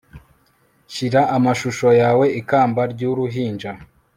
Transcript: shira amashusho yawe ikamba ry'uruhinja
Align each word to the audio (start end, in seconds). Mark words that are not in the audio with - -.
shira 0.93 1.21
amashusho 1.37 1.87
yawe 2.01 2.25
ikamba 2.39 2.81
ry'uruhinja 2.93 3.71